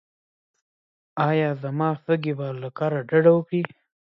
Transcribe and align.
ایا 1.29 1.49
زما 1.63 1.89
سږي 2.05 2.33
به 2.37 2.47
له 2.61 2.69
کار 2.77 2.93
ډډه 3.09 3.31
وکړي؟ 3.35 3.61